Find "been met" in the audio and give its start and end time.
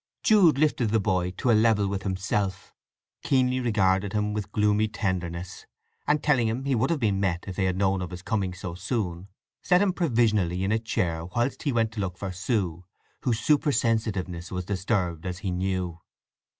6.99-7.45